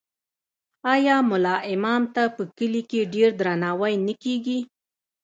آیا 0.93 1.15
ملا 1.29 1.55
امام 1.73 2.03
ته 2.15 2.23
په 2.35 2.43
کلي 2.57 2.81
کې 2.89 3.09
ډیر 3.13 3.29
درناوی 3.39 3.93
نه 4.05 4.13
کیږي؟ 4.23 4.59